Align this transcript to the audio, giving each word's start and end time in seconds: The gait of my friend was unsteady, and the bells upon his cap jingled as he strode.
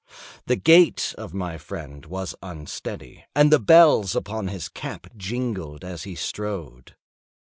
The 0.47 0.55
gait 0.55 1.13
of 1.15 1.31
my 1.31 1.59
friend 1.59 2.07
was 2.07 2.33
unsteady, 2.41 3.25
and 3.35 3.51
the 3.53 3.59
bells 3.59 4.15
upon 4.15 4.47
his 4.47 4.67
cap 4.67 5.05
jingled 5.15 5.85
as 5.85 6.05
he 6.05 6.15
strode. 6.15 6.95